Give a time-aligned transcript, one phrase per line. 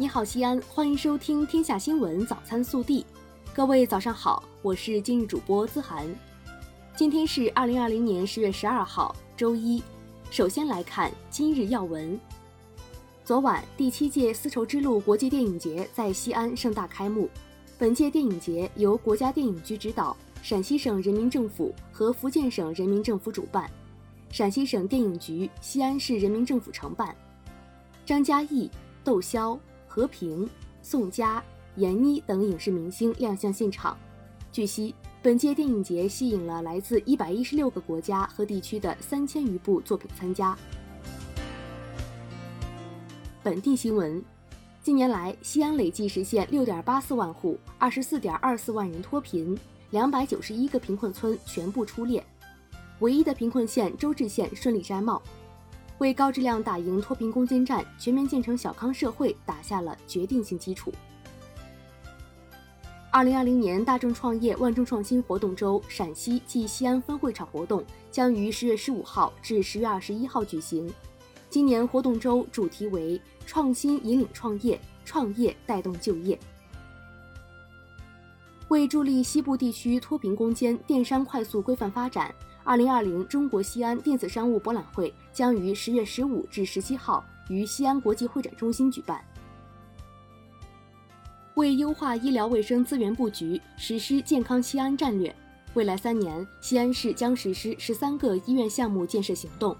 [0.00, 3.02] 你好，西安，欢迎收听《天下新闻早餐速递》。
[3.54, 6.08] 各位早上好，我是今日主播资涵。
[6.96, 9.82] 今天是二零二零年十月十二号，周一。
[10.30, 12.18] 首先来看今日要闻。
[13.26, 17.28] 昨晚，第七届丝绸之路国际电影节在西安盛大开幕。
[17.78, 23.70] 本届电影节由国家电影局指导，陕西省人民政府和福建省人民政府主办，
[24.30, 27.14] 陕西省电影局、西安市人民政府承办。
[28.06, 28.70] 张嘉译、
[29.04, 29.60] 窦骁。
[29.90, 30.48] 和平、
[30.82, 31.42] 宋佳、
[31.74, 33.98] 闫妮等影视明星亮相现场。
[34.52, 40.56] 据悉，本届电影节吸引了来自一百一十六个国家和地区的三千余部作品参加。
[43.42, 44.22] 本地新闻：
[44.80, 49.58] 近年来，西安累计实现六点八四万户、二十四点二四万人脱贫，
[49.90, 52.24] 两百九十一个贫困村全部出列，
[53.00, 55.20] 唯一的贫困县周至县顺利摘帽。
[56.00, 60.90] 为高质量打赢脱贫攻坚战、全面建成小康社会打下了决定性基础。
[63.10, 70.90] 二零二零年大众创业万众创新活动周陕西暨西安分会场活动将于十月十五号至十月二十一号举行。
[71.50, 76.38] 今年活动周主题为“创新引领创业，创业带动就业”。
[78.68, 82.34] 为助力西部地区脱贫攻坚、电商快速规范发展。
[82.62, 89.24] 二零二零中国西安电子商务博览会将于十月十五至十七号于西安国际会展中心举办。
[91.54, 95.34] 为优化医疗卫生资源布局，实施健康西安战略，
[95.74, 99.76] 未来三年，西安市将实施十三个医院项目建设行动。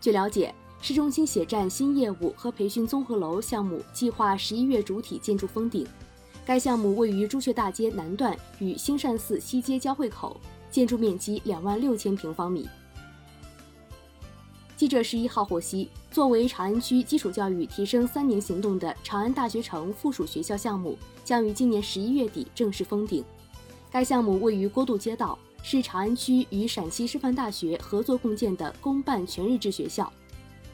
[0.00, 5.86] 据了解，市中心血站新业务和培训综合楼项目计划十一月主体建筑封顶。
[6.46, 10.40] 该项目位于朱雀大街南段与兴善寺西街交汇口。
[10.70, 12.68] 建筑面积两万六千平方米。
[14.76, 23.22] 记者十一号获悉，作为长安区基础教育提升三年行动的长安大学城附属学校项目将于今年十一月底正式封顶。
[23.90, 30.10] 该项目位于郭渡街道，是长安区与陕西师范大学合作共建的公办全日制学校，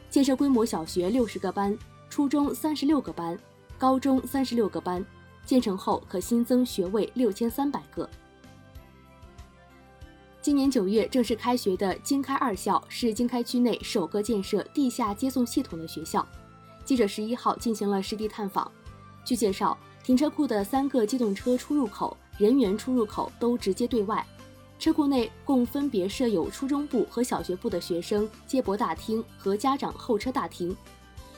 [0.09, 1.77] 建设规模小学六十个班，
[2.09, 3.37] 初中三十六个班，
[3.77, 5.05] 高中三十六个班，
[5.45, 8.09] 建成后可新增学位六千三百个。
[10.47, 16.25] 今年九月正式开学的经开二校是经开区内首个建设地下接送系统的学校。
[16.85, 18.71] 记者十一号进行了实地探访。
[19.25, 24.25] 据介绍，停车库的三个机动车出入口、人员出入口都直接对外。
[24.79, 30.73] 车库内共分别设有初中部和小学部的学生接驳大厅和家长候车大厅。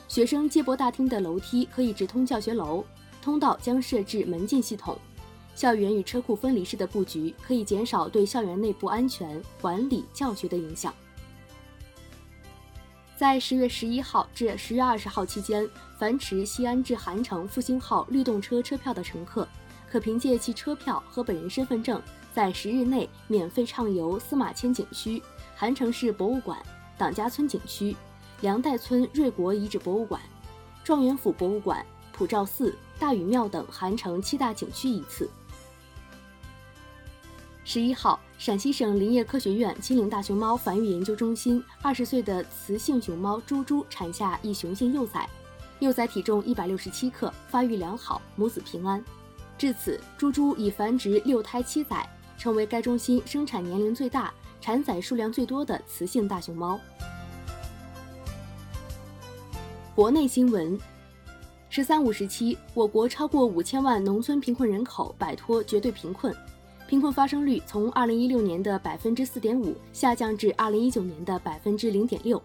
[0.06, 2.84] 学生接驳大厅的楼梯可以直通教学楼，
[3.20, 4.96] 通道将设置门禁系统。
[5.54, 10.94] 校园与车库分离式的布局，可以减少对校园内部安全管理、教学的影响。
[13.16, 15.68] 在十月十一号至十月二十号期间，
[15.98, 19.46] 凡持西安至韩城复兴号绿动车车票的乘客，
[19.90, 22.00] 可凭借其车票和本人身份证，
[22.32, 25.22] 在十日内免费畅游司马迁景区、
[25.54, 26.58] 韩城市博物馆、
[26.96, 27.94] 党家村景区、
[28.40, 30.18] 梁代村瑞国遗址博物馆、
[30.82, 35.28] 状元府博物馆、普照寺、大禹庙等韩城七大景区一次。
[37.72, 45.24] 十一号，陕西省林业科学院金陵大熊猫繁育研究中心二十岁的雌性熊猫猪猪产下一雄性幼崽，
[45.78, 49.00] 幼崽体重一百六十七克，发育良好，母子平安。
[49.56, 52.04] 至此，猪猪已繁殖六胎七崽，
[52.36, 56.76] 成为该中心生产年龄最大、产崽数量最多的雌性大熊猫。
[59.94, 60.76] 国内新闻
[61.70, 66.34] ：“十三五”时期，我国超过五千万农村贫困人口摆脱绝对贫困。
[66.90, 72.42] 贫困发生率从二零一六年的百分之四点五下降至二零一九年的百分之零点六，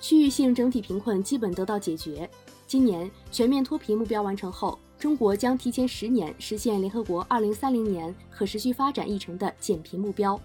[0.00, 2.30] 区域性整体贫困基本得到解决。
[2.68, 10.40] 今年全面脱贫目标完成后，中国将提前十年实现联合国二零三零年可持续发展议程的减贫目标。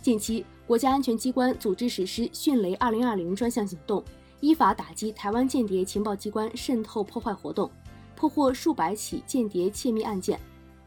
[0.00, 4.02] 近期，国家安全机关组织实施“迅雷二零二零”专项行动，
[4.40, 7.70] 依法打击台湾间谍情报机关渗透破坏活动，
[8.16, 10.40] 破获数百起间谍窃密案件。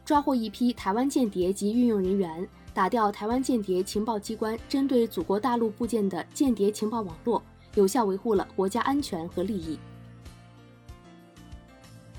[0.06, 7.42] 抓获一批台湾间谍及运用人员，打掉台湾间谍情报机关针对祖国大陆部件的间谍情报网络，
[7.74, 9.76] 有效维护了国家安全和利益。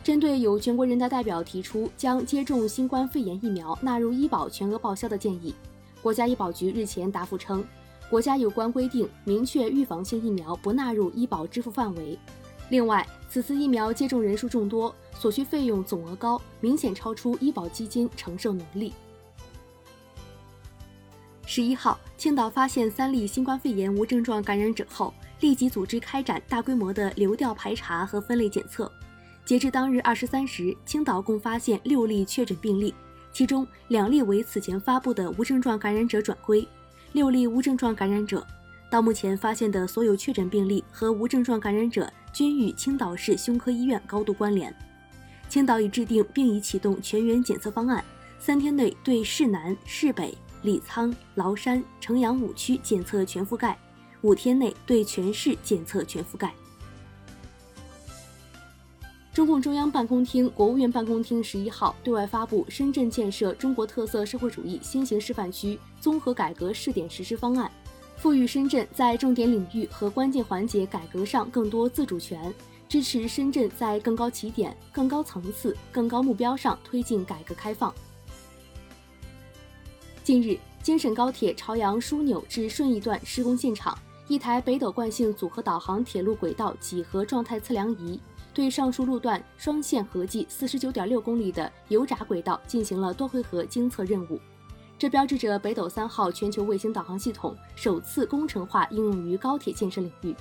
[0.04, 5.56] 针对有全国人大代表提出将接种新冠肺炎疫苗纳入医保全额报销的建议，
[6.02, 7.64] 国家医保局日前答复称，
[8.10, 12.20] 国家有关规定明确预防性疫苗不纳入医保支付范围。
[12.70, 18.94] 另外，此次疫苗接种人数众多，所需费用总额高，明显超出医保基金承受能力。
[21.46, 28.92] 十一号，青岛发现三例新冠肺炎无症状感染者后，立即组织开展大规模的流调排查和分类检测。
[29.46, 32.94] 截至当日二十三时，青岛共发现六例确诊病例，
[33.32, 36.68] 其中两例为此前发布的无症状感染者转归，
[37.14, 38.46] 六例无症状感染者。
[38.90, 44.74] 到目前发现的所有确诊病例和无症状感染者均与青岛市胸科医院高度关联。
[45.50, 48.04] 青岛已制定并已启动全员检测方案，
[48.40, 50.38] 三天内对市南、市北。
[50.64, 53.78] 李沧、崂山、城阳五区检测全覆盖，
[54.22, 56.52] 五天内对全市检测全覆盖。
[59.32, 67.72] 中共中央办公厅、国务院办公厅十一号对外发布《深圳建设中国特色社会主义先行示范区综合改革试点实施方案》，
[68.18, 72.52] 赋予深圳在重点领域和关键环节改革上更多自主权，
[72.90, 77.94] 支持深圳在更高起点、更高层次、更高目标上推进改革开放。
[80.24, 83.96] 近日，京沈高铁朝阳枢纽至顺义段施工现场，
[84.28, 88.20] 一台北斗惯性组合导航铁路轨道几何状态测量仪
[88.52, 94.40] 对上述路段双线合计四十九点六公里的油闸轨道进行了多回合精测任务，
[95.00, 100.36] 这标志着北斗三号全球卫星导航系统首次工程化应用于高铁建设领域。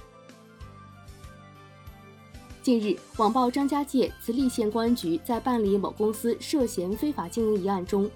[2.62, 8.10] 近日，网曝张家界慈利县公安局在办理某公司涉嫌非法经营一案中。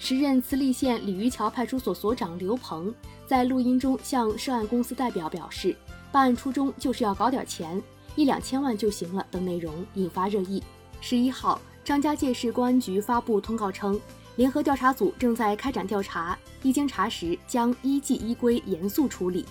[0.00, 2.92] 时任慈利县鲤鱼桥派出所所长刘鹏
[3.26, 5.74] 在录音中向涉案公司代表表示，
[6.10, 7.80] 办案初衷就是要搞点钱，
[8.16, 10.62] 一两千万就行了等内容引发热议。
[11.00, 13.98] 十一号，张家界市公安局发布通告称，
[14.36, 19.46] 联合调查组正在开展调查，一经查实将依纪依规严肃处理。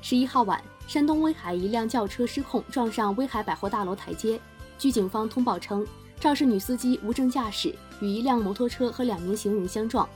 [0.00, 4.40] 十一号晚，山东威海一辆轿车失控撞上威海百货大楼台阶，
[4.78, 5.86] 据警方通报称。
[6.20, 10.06] 肇事女司机无证驾驶，与一辆摩托车和两名行人相撞，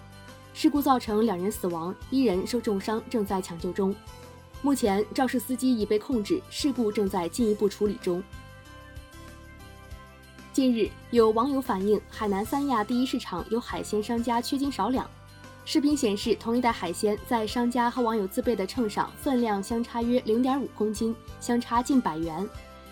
[0.52, 3.94] 事故造成两人死亡，一人受重伤，正在抢救中。
[4.60, 8.22] 目前肇事司机已被控制，事故正在进一步处理中。
[10.54, 15.04] 近日，有网友反映，海南三亚第一市场有海鲜商家缺斤少两。
[15.64, 22.48] 视频显示，同一袋海鲜在商家和网友自备的秤上，分量相差约零点五公斤，相差近百元。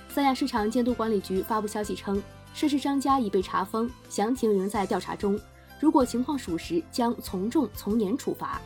[0.09, 2.21] 三亚市场监督管理局发布消息称。
[2.53, 5.39] 涉事商家已被查封，详情仍在调查中。
[5.79, 8.61] 如果情况属实，将从重从严处罚。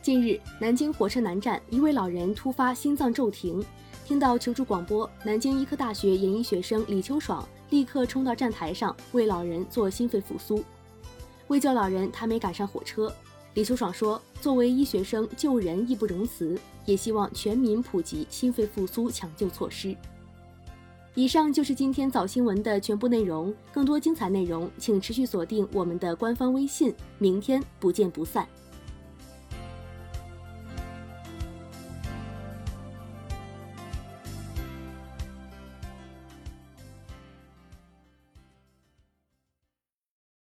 [0.00, 3.60] 近日，南京火车南站一位老人突发心脏骤停，
[4.04, 10.62] 听到求助广播，南京医科大学研一学生李秋爽立刻冲到站台上为老人做心肺复苏。
[11.48, 13.12] 为救老人，他没赶上火车。
[13.54, 19.94] 李秋爽说：“作为医学生，救人义不容辞，也希望全民普及心肺复苏抢救措施。”
[21.14, 23.54] 以上就是今天早新闻的全部内容。
[23.70, 26.92] 更多精彩内容，请持续锁定我们的官方微信。
[27.18, 28.48] 明天不见不散。